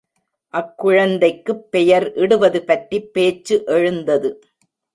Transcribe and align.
அக்குழந்தைக்குப் 0.53 1.63
பெயர் 1.69 2.13
இடுவது 2.13 2.63
பற்றிப் 2.63 3.13
பேச்சு 3.13 3.63
எழுந்தது. 3.65 4.31